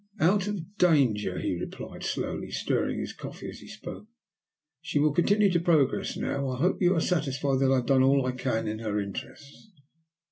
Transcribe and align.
"Out 0.19 0.47
of 0.47 0.77
danger," 0.79 1.37
he 1.37 1.59
replied, 1.59 2.03
slowly 2.03 2.49
stirring 2.49 2.97
his 2.97 3.13
coffee 3.13 3.49
as 3.51 3.59
he 3.59 3.67
spoke. 3.67 4.07
"She 4.81 4.97
will 4.97 5.13
continue 5.13 5.51
to 5.51 5.59
progress 5.59 6.17
now. 6.17 6.49
I 6.49 6.57
hope 6.57 6.81
you 6.81 6.95
are 6.95 6.99
satisfied 6.99 7.59
that 7.59 7.71
I 7.71 7.75
have 7.75 7.85
done 7.85 8.01
all 8.01 8.25
I 8.25 8.31
can 8.31 8.67
in 8.67 8.79
her 8.79 8.99
interests?" 8.99 9.69